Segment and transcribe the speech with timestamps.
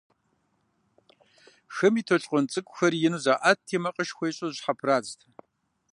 [1.75, 5.19] Хым и толъкъун щӀыхухэр ину заӀэтти макъышхуэ ищӀу зыщхьэпрадзт.